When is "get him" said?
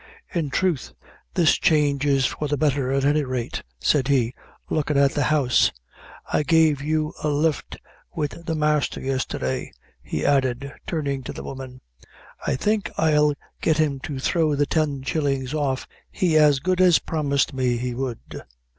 13.61-13.99